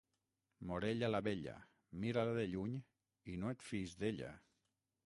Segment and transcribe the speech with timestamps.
[0.69, 1.53] Morella la bella,
[2.07, 2.75] mira-la de lluny
[3.35, 4.35] i no et fiïs d'ella.